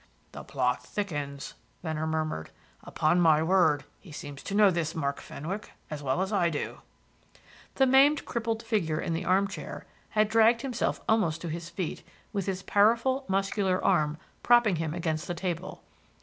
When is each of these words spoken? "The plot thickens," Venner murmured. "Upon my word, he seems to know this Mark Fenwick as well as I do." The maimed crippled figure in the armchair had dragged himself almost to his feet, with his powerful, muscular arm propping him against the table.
"The 0.31 0.43
plot 0.43 0.83
thickens," 0.83 1.53
Venner 1.83 2.07
murmured. 2.07 2.49
"Upon 2.83 3.21
my 3.21 3.43
word, 3.43 3.83
he 3.99 4.11
seems 4.11 4.41
to 4.41 4.55
know 4.55 4.71
this 4.71 4.95
Mark 4.95 5.21
Fenwick 5.21 5.73
as 5.91 6.01
well 6.01 6.23
as 6.23 6.33
I 6.33 6.49
do." 6.49 6.79
The 7.75 7.85
maimed 7.85 8.25
crippled 8.25 8.63
figure 8.63 8.99
in 8.99 9.13
the 9.13 9.25
armchair 9.25 9.85
had 10.09 10.27
dragged 10.27 10.63
himself 10.63 11.01
almost 11.07 11.39
to 11.41 11.49
his 11.49 11.69
feet, 11.69 12.01
with 12.33 12.47
his 12.47 12.63
powerful, 12.63 13.25
muscular 13.27 13.79
arm 13.85 14.17
propping 14.41 14.77
him 14.77 14.95
against 14.95 15.27
the 15.27 15.35
table. 15.35 15.83